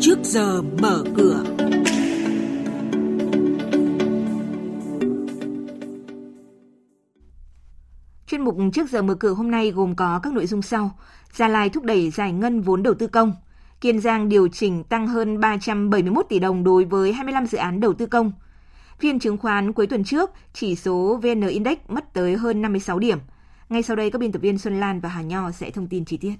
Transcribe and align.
trước 0.00 0.18
giờ 0.22 0.62
mở 0.62 1.04
cửa. 1.16 1.44
Chuyên 8.26 8.42
mục 8.44 8.56
trước 8.72 8.90
giờ 8.90 9.02
mở 9.02 9.14
cửa 9.14 9.32
hôm 9.32 9.50
nay 9.50 9.70
gồm 9.70 9.94
có 9.94 10.20
các 10.22 10.32
nội 10.32 10.46
dung 10.46 10.62
sau. 10.62 10.98
Gia 11.32 11.48
Lai 11.48 11.68
thúc 11.68 11.84
đẩy 11.84 12.10
giải 12.10 12.32
ngân 12.32 12.60
vốn 12.60 12.82
đầu 12.82 12.94
tư 12.94 13.06
công. 13.06 13.34
Kiên 13.80 14.00
Giang 14.00 14.28
điều 14.28 14.48
chỉnh 14.48 14.84
tăng 14.84 15.06
hơn 15.06 15.40
371 15.40 16.26
tỷ 16.28 16.38
đồng 16.38 16.64
đối 16.64 16.84
với 16.84 17.12
25 17.12 17.46
dự 17.46 17.58
án 17.58 17.80
đầu 17.80 17.94
tư 17.94 18.06
công. 18.06 18.32
Phiên 18.98 19.18
chứng 19.18 19.38
khoán 19.38 19.72
cuối 19.72 19.86
tuần 19.86 20.04
trước, 20.04 20.30
chỉ 20.52 20.76
số 20.76 21.20
VN 21.22 21.40
Index 21.40 21.78
mất 21.88 22.12
tới 22.12 22.36
hơn 22.36 22.62
56 22.62 22.98
điểm. 22.98 23.18
Ngay 23.68 23.82
sau 23.82 23.96
đây, 23.96 24.10
các 24.10 24.18
biên 24.18 24.32
tập 24.32 24.42
viên 24.42 24.58
Xuân 24.58 24.80
Lan 24.80 25.00
và 25.00 25.08
Hà 25.08 25.22
Nho 25.22 25.50
sẽ 25.50 25.70
thông 25.70 25.86
tin 25.86 26.04
chi 26.04 26.16
tiết. 26.16 26.34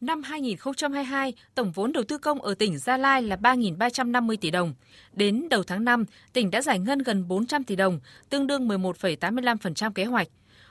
Năm 0.00 0.22
2022, 0.22 1.32
tổng 1.54 1.72
vốn 1.72 1.92
đầu 1.92 2.04
tư 2.04 2.18
công 2.18 2.42
ở 2.42 2.54
tỉnh 2.54 2.78
Gia 2.78 2.96
Lai 2.96 3.22
là 3.22 3.36
3.350 3.36 4.36
tỷ 4.40 4.50
đồng. 4.50 4.74
Đến 5.12 5.48
đầu 5.50 5.62
tháng 5.62 5.84
5, 5.84 6.04
tỉnh 6.32 6.50
đã 6.50 6.62
giải 6.62 6.78
ngân 6.78 6.98
gần 6.98 7.28
400 7.28 7.64
tỷ 7.64 7.76
đồng, 7.76 8.00
tương 8.30 8.46
đương 8.46 8.68
11,85% 8.68 9.92
kế 9.92 10.04
hoạch. 10.04 10.28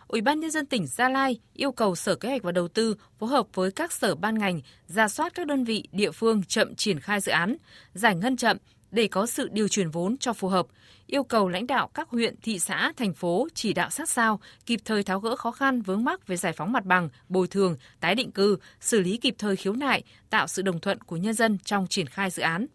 Ủy 0.08 0.22
ban 0.22 0.40
nhân 0.40 0.52
dân 0.52 0.66
tỉnh 0.66 0.88
Gia 0.88 1.10
Lai 1.10 1.40
yêu 1.54 1.72
cầu 1.72 1.96
Sở 1.96 2.16
Kế 2.16 2.30
hoạch 2.30 2.44
và 2.44 2.52
Đầu 2.52 2.68
tư 2.68 2.96
phối 3.20 3.30
hợp 3.30 3.48
với 3.54 3.72
các 3.72 3.92
sở 3.92 4.16
ban 4.16 4.38
ngành 4.38 4.62
ra 4.88 5.08
soát 5.08 5.34
các 5.34 5.48
đơn 5.48 5.64
vị 5.64 5.84
địa 5.92 6.12
phương 6.12 6.44
chậm 6.44 6.76
triển 6.76 7.00
khai 7.00 7.20
dự 7.20 7.32
án, 7.32 7.56
giải 7.94 8.16
ngân 8.16 8.38
chậm 8.38 8.58
để 8.92 9.08
có 9.08 9.26
sự 9.26 9.50
điều 9.52 9.68
chuyển 9.68 9.90
vốn 9.90 10.18
cho 10.18 10.34
phù 10.34 10.48
hợp, 10.48 10.68
yêu 11.08 11.24
cầu 11.24 11.50
lãnh 11.50 11.68
đạo 11.68 11.90
các 11.94 12.10
huyện, 12.10 12.36
thị 12.42 12.60
xã, 12.60 12.94
thành 12.98 13.14
phố 13.14 13.48
chỉ 13.54 13.74
đạo 13.74 13.90
sát 13.90 14.10
sao, 14.10 14.40
kịp 14.66 14.80
thời 14.86 15.04
tháo 15.04 15.20
gỡ 15.20 15.36
khó 15.36 15.52
khăn 15.52 15.82
vướng 15.82 16.04
mắc 16.04 16.28
về 16.28 16.38
giải 16.38 16.54
phóng 16.54 16.72
mặt 16.72 16.86
bằng, 16.86 17.10
bồi 17.30 17.48
thường, 17.48 17.78
tái 18.00 18.16
định 18.16 18.32
cư, 18.32 18.58
xử 18.80 19.00
lý 19.00 19.18
kịp 19.18 19.36
thời 19.38 19.56
khiếu 19.56 19.74
nại, 19.74 20.04
tạo 20.30 20.48
sự 20.48 20.62
đồng 20.62 20.80
thuận 20.80 21.02
của 21.02 21.18
nhân 21.18 21.34
dân 21.34 21.58
trong 21.58 21.88
triển 21.88 22.08
khai 22.08 22.30
dự 22.30 22.44
án. 22.44 22.66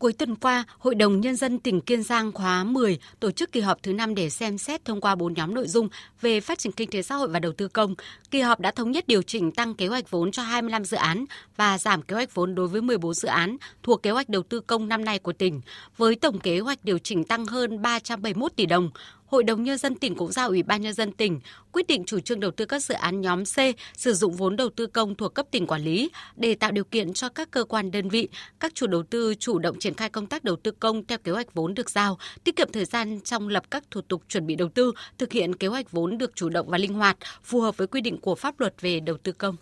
Cuối 0.00 0.12
tuần 0.12 0.36
qua, 0.36 0.64
Hội 0.78 0.94
đồng 0.94 1.20
Nhân 1.20 1.36
dân 1.36 1.58
tỉnh 1.58 1.80
Kiên 1.80 2.02
Giang 2.02 2.32
khóa 2.32 2.64
10 2.64 2.98
tổ 3.20 3.30
chức 3.30 3.52
kỳ 3.52 3.60
họp 3.60 3.82
thứ 3.82 3.92
5 3.92 4.14
để 4.14 4.30
xem 4.30 4.58
xét 4.58 4.84
thông 4.84 5.00
qua 5.00 5.14
4 5.14 5.34
nhóm 5.34 5.54
nội 5.54 5.68
dung 5.68 5.88
về 6.20 6.40
phát 6.40 6.58
triển 6.58 6.72
kinh 6.72 6.90
tế 6.90 7.02
xã 7.02 7.14
hội 7.14 7.28
và 7.28 7.38
đầu 7.38 7.52
tư 7.52 7.68
công. 7.68 7.94
Kỳ 8.30 8.40
họp 8.40 8.60
đã 8.60 8.70
thống 8.70 8.90
nhất 8.90 9.04
điều 9.06 9.22
chỉnh 9.22 9.52
tăng 9.52 9.74
kế 9.74 9.86
hoạch 9.86 10.10
vốn 10.10 10.30
cho 10.30 10.42
25 10.42 10.84
dự 10.84 10.96
án 10.96 11.24
và 11.56 11.78
giảm 11.78 12.02
kế 12.02 12.14
hoạch 12.14 12.34
vốn 12.34 12.54
đối 12.54 12.68
với 12.68 12.82
14 12.82 13.14
dự 13.14 13.28
án 13.28 13.56
thuộc 13.82 14.02
kế 14.02 14.10
hoạch 14.10 14.28
đầu 14.28 14.42
tư 14.42 14.60
công 14.60 14.88
năm 14.88 15.04
nay 15.04 15.18
của 15.18 15.32
tỉnh, 15.32 15.60
với 15.96 16.14
tổng 16.14 16.38
kế 16.40 16.60
hoạch 16.60 16.84
điều 16.84 16.98
chỉnh 16.98 17.24
tăng 17.24 17.46
hơn 17.46 17.82
371 17.82 18.52
tỷ 18.56 18.66
đồng. 18.66 18.90
Hội 19.30 19.44
đồng 19.44 19.62
Nhân 19.62 19.78
dân 19.78 19.94
tỉnh 19.94 20.14
cũng 20.14 20.32
giao 20.32 20.48
Ủy 20.48 20.62
ban 20.62 20.82
Nhân 20.82 20.92
dân 20.92 21.12
tỉnh 21.12 21.40
quyết 21.72 21.86
định 21.86 22.04
chủ 22.04 22.20
trương 22.20 22.40
đầu 22.40 22.50
tư 22.50 22.64
các 22.64 22.84
dự 22.84 22.94
án 22.94 23.20
nhóm 23.20 23.44
C 23.44 23.56
sử 23.96 24.14
dụng 24.14 24.32
vốn 24.32 24.56
đầu 24.56 24.68
tư 24.68 24.86
công 24.86 25.14
thuộc 25.14 25.34
cấp 25.34 25.46
tỉnh 25.50 25.66
quản 25.66 25.82
lý 25.82 26.10
để 26.36 26.54
tạo 26.54 26.70
điều 26.70 26.84
kiện 26.84 27.12
cho 27.12 27.28
các 27.28 27.50
cơ 27.50 27.64
quan 27.64 27.90
đơn 27.90 28.08
vị, 28.08 28.28
các 28.60 28.74
chủ 28.74 28.86
đầu 28.86 29.02
tư 29.02 29.34
chủ 29.38 29.58
động 29.58 29.78
triển 29.78 29.94
khai 29.94 30.08
công 30.08 30.26
tác 30.26 30.44
đầu 30.44 30.56
tư 30.56 30.70
công 30.70 31.04
theo 31.04 31.18
kế 31.18 31.32
hoạch 31.32 31.54
vốn 31.54 31.74
được 31.74 31.90
giao, 31.90 32.18
tiết 32.44 32.56
kiệm 32.56 32.72
thời 32.72 32.84
gian 32.84 33.20
trong 33.20 33.48
lập 33.48 33.62
các 33.70 33.84
thủ 33.90 34.00
tục 34.00 34.22
chuẩn 34.28 34.46
bị 34.46 34.54
đầu 34.54 34.68
tư, 34.68 34.92
thực 35.18 35.32
hiện 35.32 35.56
kế 35.56 35.68
hoạch 35.68 35.92
vốn 35.92 36.18
được 36.18 36.32
chủ 36.34 36.48
động 36.48 36.68
và 36.68 36.78
linh 36.78 36.94
hoạt, 36.94 37.16
phù 37.42 37.60
hợp 37.60 37.76
với 37.76 37.86
quy 37.86 38.00
định 38.00 38.18
của 38.20 38.34
pháp 38.34 38.60
luật 38.60 38.74
về 38.80 39.00
đầu 39.00 39.16
tư 39.22 39.32
công. 39.32 39.56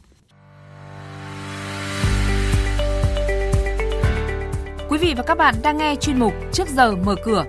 Quý 4.89 4.99
vị 4.99 5.15
và 5.17 5.23
các 5.23 5.35
bạn 5.35 5.55
đang 5.63 5.79
nghe 5.79 5.97
chuyên 6.01 6.19
mục 6.19 6.33
Trước 6.53 6.69
giờ 6.69 6.97
mở 6.97 7.15
cửa 7.25 7.45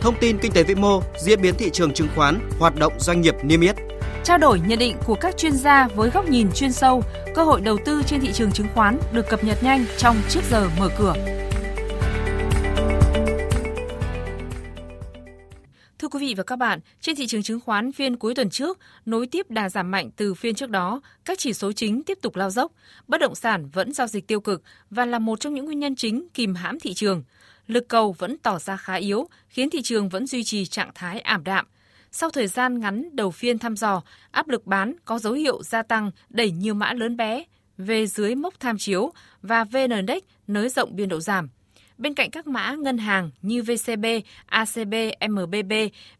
thông 0.00 0.14
tin 0.20 0.38
kinh 0.38 0.52
tế 0.52 0.62
vĩ 0.62 0.74
mô, 0.74 1.02
diễn 1.18 1.42
biến 1.42 1.54
thị 1.58 1.70
trường 1.70 1.94
chứng 1.94 2.08
khoán, 2.14 2.50
hoạt 2.58 2.76
động 2.76 2.92
doanh 2.98 3.20
nghiệp 3.20 3.34
niêm 3.42 3.60
yết. 3.60 3.76
Trao 4.24 4.38
đổi 4.38 4.60
nhận 4.66 4.78
định 4.78 4.96
của 5.06 5.14
các 5.14 5.36
chuyên 5.36 5.52
gia 5.52 5.88
với 5.88 6.10
góc 6.10 6.28
nhìn 6.28 6.48
chuyên 6.54 6.72
sâu, 6.72 7.02
cơ 7.34 7.44
hội 7.44 7.60
đầu 7.60 7.78
tư 7.84 8.02
trên 8.06 8.20
thị 8.20 8.32
trường 8.32 8.52
chứng 8.52 8.66
khoán 8.74 8.98
được 9.12 9.28
cập 9.28 9.44
nhật 9.44 9.62
nhanh 9.62 9.84
trong 9.98 10.16
trước 10.28 10.40
giờ 10.50 10.68
mở 10.78 10.88
cửa. 10.98 11.14
Thưa 15.98 16.08
quý 16.08 16.20
vị 16.20 16.34
và 16.36 16.42
các 16.42 16.56
bạn, 16.56 16.80
trên 17.00 17.16
thị 17.16 17.26
trường 17.26 17.42
chứng 17.42 17.60
khoán 17.60 17.92
phiên 17.92 18.16
cuối 18.16 18.34
tuần 18.34 18.50
trước, 18.50 18.78
nối 19.06 19.26
tiếp 19.26 19.50
đà 19.50 19.68
giảm 19.68 19.90
mạnh 19.90 20.10
từ 20.16 20.34
phiên 20.34 20.54
trước 20.54 20.70
đó, 20.70 21.00
các 21.24 21.38
chỉ 21.38 21.52
số 21.52 21.72
chính 21.72 22.02
tiếp 22.02 22.18
tục 22.22 22.36
lao 22.36 22.50
dốc, 22.50 22.72
bất 23.08 23.20
động 23.20 23.34
sản 23.34 23.68
vẫn 23.72 23.92
giao 23.92 24.06
dịch 24.06 24.26
tiêu 24.26 24.40
cực 24.40 24.62
và 24.90 25.04
là 25.04 25.18
một 25.18 25.40
trong 25.40 25.54
những 25.54 25.64
nguyên 25.64 25.80
nhân 25.80 25.96
chính 25.96 26.28
kìm 26.34 26.54
hãm 26.54 26.80
thị 26.80 26.94
trường 26.94 27.22
lực 27.66 27.88
cầu 27.88 28.12
vẫn 28.12 28.38
tỏ 28.38 28.58
ra 28.58 28.76
khá 28.76 28.94
yếu, 28.94 29.28
khiến 29.48 29.70
thị 29.70 29.82
trường 29.82 30.08
vẫn 30.08 30.26
duy 30.26 30.44
trì 30.44 30.66
trạng 30.66 30.90
thái 30.94 31.20
ảm 31.20 31.44
đạm. 31.44 31.66
Sau 32.12 32.30
thời 32.30 32.46
gian 32.46 32.80
ngắn 32.80 33.16
đầu 33.16 33.30
phiên 33.30 33.58
thăm 33.58 33.76
dò, 33.76 34.02
áp 34.30 34.48
lực 34.48 34.66
bán 34.66 34.94
có 35.04 35.18
dấu 35.18 35.32
hiệu 35.32 35.62
gia 35.62 35.82
tăng 35.82 36.10
đẩy 36.28 36.50
nhiều 36.50 36.74
mã 36.74 36.92
lớn 36.92 37.16
bé 37.16 37.44
về 37.78 38.06
dưới 38.06 38.34
mốc 38.34 38.60
tham 38.60 38.78
chiếu 38.78 39.12
và 39.42 39.64
VN 39.64 39.90
Index 39.90 40.22
nới 40.46 40.68
rộng 40.68 40.96
biên 40.96 41.08
độ 41.08 41.20
giảm. 41.20 41.48
Bên 41.98 42.14
cạnh 42.14 42.30
các 42.30 42.46
mã 42.46 42.74
ngân 42.74 42.98
hàng 42.98 43.30
như 43.42 43.62
VCB, 43.62 44.04
ACB, 44.46 44.94
MBB, 45.30 45.72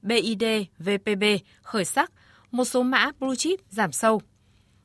BID, 0.02 0.44
VPB 0.78 1.24
khởi 1.62 1.84
sắc, 1.84 2.12
một 2.50 2.64
số 2.64 2.82
mã 2.82 3.10
blue 3.20 3.36
chip 3.36 3.60
giảm 3.70 3.92
sâu. 3.92 4.22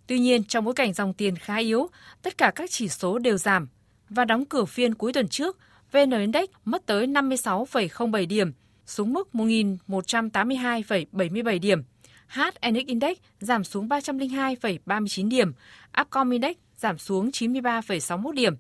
Tuy 0.08 0.20
nhiên, 0.20 0.44
trong 0.44 0.66
bối 0.66 0.74
cảnh 0.74 0.94
dòng 0.94 1.14
tiền 1.14 1.36
khá 1.36 1.58
yếu, 1.58 1.90
tất 2.22 2.38
cả 2.38 2.52
các 2.56 2.72
chỉ 2.72 2.88
số 2.90 3.20
đều 3.20 3.38
giảm 3.38 3.68
và 4.10 4.26
đóng 4.26 4.46
cửa 4.46 4.66
phiên 4.66 4.96
cuối 4.96 5.14
tuần 5.14 5.28
trước– 5.28 5.58
VN 5.92 6.12
Index 6.12 6.50
mất 6.66 6.86
tới 6.86 7.08
56,07 7.08 8.28
điểm, 8.28 8.52
xuống 8.86 9.14
mức 9.14 9.30
1.182,77 9.34 11.60
điểm. 11.60 11.84
HNX 12.28 12.86
Index 12.88 13.18
giảm 13.40 13.64
xuống 13.64 13.88
302,39 13.88 15.30
điểm, 15.30 15.54
Upcom 16.02 16.30
Index 16.30 16.56
giảm 16.78 16.98
xuống 16.98 17.30
93,61 17.30 18.32
điểm. 18.32 18.56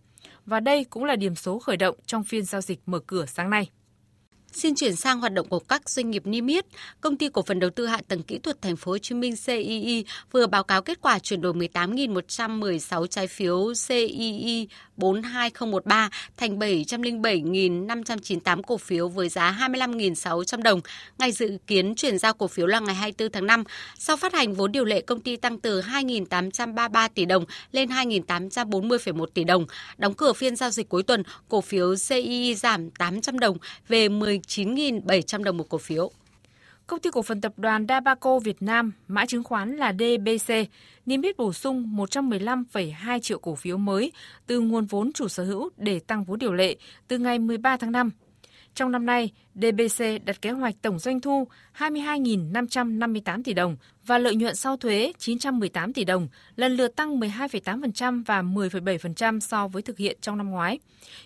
Và 0.45 0.59
đây 0.59 0.83
cũng 0.83 1.03
là 1.03 1.15
điểm 1.15 1.35
số 1.35 1.59
khởi 1.59 1.77
động 1.77 1.95
trong 2.05 2.23
phiên 2.23 2.45
giao 2.45 2.61
dịch 2.61 2.79
mở 2.85 2.99
cửa 2.99 3.25
sáng 3.25 3.49
nay. 3.49 3.69
Xin 4.53 4.75
chuyển 4.75 4.95
sang 4.95 5.19
hoạt 5.19 5.33
động 5.33 5.47
của 5.47 5.59
các 5.59 5.89
doanh 5.89 6.11
nghiệp 6.11 6.25
niêm 6.25 6.47
yết. 6.47 6.65
Công 7.01 7.17
ty 7.17 7.29
cổ 7.29 7.41
phần 7.41 7.59
đầu 7.59 7.69
tư 7.69 7.85
hạ 7.85 7.99
tầng 8.07 8.23
kỹ 8.23 8.39
thuật 8.39 8.61
Thành 8.61 8.75
phố 8.75 8.91
Hồ 8.91 8.97
Chí 8.97 9.15
Minh 9.15 9.35
CII 9.45 10.05
vừa 10.31 10.47
báo 10.47 10.63
cáo 10.63 10.81
kết 10.81 11.01
quả 11.01 11.19
chuyển 11.19 11.41
đổi 11.41 11.53
18.116 11.53 13.07
trái 13.07 13.27
phiếu 13.27 13.73
CII 13.87 14.67
42013 14.97 16.09
thành 16.37 16.59
707.598 16.59 18.61
cổ 18.61 18.77
phiếu 18.77 19.07
với 19.07 19.29
giá 19.29 19.57
25.600 19.59 20.61
đồng. 20.61 20.81
Ngày 21.17 21.31
dự 21.31 21.57
kiến 21.67 21.95
chuyển 21.95 22.19
giao 22.19 22.33
cổ 22.33 22.47
phiếu 22.47 22.67
là 22.67 22.79
ngày 22.79 22.95
24 22.95 23.31
tháng 23.31 23.45
5. 23.45 23.63
Sau 23.97 24.17
phát 24.17 24.33
hành 24.33 24.53
vốn 24.53 24.71
điều 24.71 24.85
lệ 24.85 25.01
công 25.01 25.21
ty 25.21 25.35
tăng 25.35 25.59
từ 25.59 25.81
2.833 25.81 27.09
tỷ 27.15 27.25
đồng 27.25 27.45
lên 27.71 27.89
2.840,1 27.89 29.25
tỷ 29.25 29.43
đồng. 29.43 29.65
Đóng 29.97 30.13
cửa 30.13 30.33
phiên 30.33 30.55
giao 30.55 30.69
dịch 30.69 30.89
cuối 30.89 31.03
tuần, 31.03 31.23
cổ 31.49 31.61
phiếu 31.61 31.95
CII 32.09 32.55
giảm 32.55 32.91
800 32.91 33.39
đồng 33.39 33.57
về 33.87 34.09
10. 34.09 34.40
9.700 34.47 35.43
đồng 35.43 35.57
một 35.57 35.69
cổ 35.69 35.77
phiếu. 35.77 36.11
Công 36.87 36.99
ty 36.99 37.09
cổ 37.13 37.21
phần 37.21 37.41
tập 37.41 37.53
đoàn 37.57 37.85
Dabaco 37.89 38.39
Việt 38.39 38.61
Nam, 38.61 38.91
mã 39.07 39.25
chứng 39.25 39.43
khoán 39.43 39.77
là 39.77 39.93
DBC, 39.93 40.53
niêm 41.05 41.21
yết 41.21 41.37
bổ 41.37 41.53
sung 41.53 41.95
115,2 41.97 43.19
triệu 43.19 43.39
cổ 43.39 43.55
phiếu 43.55 43.77
mới 43.77 44.11
từ 44.47 44.59
nguồn 44.59 44.85
vốn 44.85 45.13
chủ 45.13 45.27
sở 45.27 45.43
hữu 45.43 45.69
để 45.77 45.99
tăng 45.99 46.23
vốn 46.23 46.39
điều 46.39 46.53
lệ 46.53 46.75
từ 47.07 47.17
ngày 47.17 47.39
13 47.39 47.77
tháng 47.77 47.91
5. 47.91 48.09
Trong 48.75 48.91
năm 48.91 49.05
nay, 49.05 49.31
DBC 49.55 50.03
đặt 50.25 50.41
kế 50.41 50.51
hoạch 50.51 50.75
tổng 50.81 50.99
doanh 50.99 51.21
thu 51.21 51.47
22.558 51.77 53.43
tỷ 53.43 53.53
đồng 53.53 53.77
và 54.05 54.17
lợi 54.17 54.35
nhuận 54.35 54.55
sau 54.55 54.77
thuế 54.77 55.13
918 55.17 55.93
tỷ 55.93 56.03
đồng, 56.03 56.27
lần 56.55 56.75
lượt 56.75 56.95
tăng 56.95 57.19
12,8% 57.19 58.23
và 58.25 58.41
10,7% 58.41 59.39
so 59.39 59.67
với 59.67 59.81
thực 59.81 59.97
hiện 59.97 60.17
trong 60.21 60.37
năm 60.37 60.49
ngoái. 60.49 60.79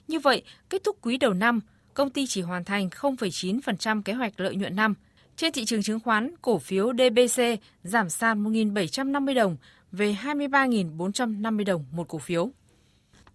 Như 0.07 0.19
vậy, 0.19 0.43
kết 0.69 0.83
thúc 0.83 0.97
quý 1.01 1.17
đầu 1.17 1.33
năm, 1.33 1.59
công 1.95 2.09
ty 2.09 2.25
chỉ 2.27 2.41
hoàn 2.41 2.63
thành 2.63 2.89
0,9% 2.89 4.01
kế 4.01 4.13
hoạch 4.13 4.39
lợi 4.39 4.55
nhuận 4.55 4.75
năm. 4.75 4.93
Trên 5.37 5.53
thị 5.53 5.65
trường 5.65 5.83
chứng 5.83 5.99
khoán, 5.99 6.31
cổ 6.41 6.59
phiếu 6.59 6.93
DBC 6.93 7.41
giảm 7.83 8.09
sàn 8.09 8.43
1.750 8.43 9.33
đồng 9.33 9.57
về 9.91 10.15
23.450 10.23 11.65
đồng 11.65 11.85
một 11.91 12.07
cổ 12.07 12.17
phiếu. 12.17 12.49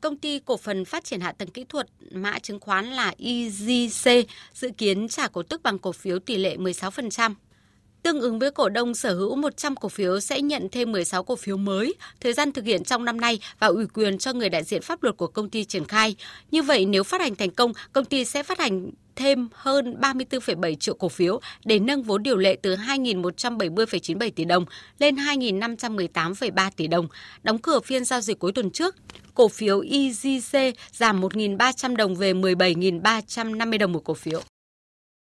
Công 0.01 0.17
ty 0.17 0.39
cổ 0.39 0.57
phần 0.57 0.85
phát 0.85 1.05
triển 1.05 1.21
hạ 1.21 1.33
tầng 1.33 1.51
kỹ 1.51 1.65
thuật 1.69 1.87
mã 2.11 2.39
chứng 2.39 2.61
khoán 2.61 2.87
là 2.87 3.15
EGC 3.19 4.29
dự 4.55 4.71
kiến 4.79 5.09
trả 5.09 5.29
cổ 5.29 5.43
tức 5.43 5.63
bằng 5.63 5.79
cổ 5.79 5.93
phiếu 5.93 6.19
tỷ 6.19 6.37
lệ 6.37 6.57
16%. 6.57 7.35
Tương 8.03 8.21
ứng 8.21 8.39
với 8.39 8.51
cổ 8.51 8.69
đông 8.69 8.95
sở 8.95 9.15
hữu 9.15 9.37
100 9.37 9.77
cổ 9.77 9.89
phiếu 9.89 10.21
sẽ 10.21 10.41
nhận 10.41 10.69
thêm 10.73 10.93
16 10.93 11.25
cổ 11.25 11.37
phiếu 11.37 11.57
mới, 11.57 11.95
thời 12.21 12.33
gian 12.33 12.53
thực 12.53 12.65
hiện 12.65 12.85
trong 12.85 13.05
năm 13.05 13.21
nay 13.21 13.39
và 13.59 13.67
ủy 13.67 13.87
quyền 13.95 14.19
cho 14.19 14.33
người 14.33 14.49
đại 14.49 14.65
diện 14.65 14.83
pháp 14.83 15.03
luật 15.03 15.17
của 15.17 15.27
công 15.27 15.51
ty 15.51 15.65
triển 15.65 15.85
khai. 15.85 16.17
Như 16.51 16.63
vậy, 16.63 16.85
nếu 16.85 17.05
phát 17.05 17.21
hành 17.21 17.37
thành 17.37 17.51
công, 17.51 17.73
công 17.93 18.05
ty 18.05 18.25
sẽ 18.25 18.43
phát 18.43 18.59
hành 18.59 18.91
thêm 19.17 19.49
hơn 19.53 19.97
34,7 20.01 20.75
triệu 20.75 20.95
cổ 20.95 21.09
phiếu 21.09 21.41
để 21.65 21.79
nâng 21.79 22.03
vốn 22.03 22.23
điều 22.23 22.37
lệ 22.37 22.57
từ 22.63 22.75
2.170,97 22.75 24.31
tỷ 24.31 24.45
đồng 24.45 24.65
lên 24.99 25.15
2.518,3 25.15 26.71
tỷ 26.77 26.87
đồng. 26.87 27.09
Đóng 27.43 27.59
cửa 27.59 27.81
phiên 27.81 28.05
giao 28.05 28.21
dịch 28.21 28.39
cuối 28.39 28.53
tuần 28.53 28.71
trước, 28.71 28.97
cổ 29.35 29.49
phiếu 29.49 29.81
EGC 29.81 30.77
giảm 30.93 31.21
1.300 31.21 31.97
đồng 31.97 32.17
về 32.17 32.33
17.350 32.33 33.79
đồng 33.79 33.93
một 33.93 34.05
cổ 34.05 34.15
phiếu. 34.15 34.43